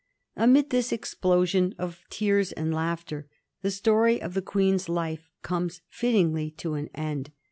[0.35, 3.27] Amid this explosion of tears and laughter
[3.61, 7.29] the story of the Queen^s life comes fittingly to an end.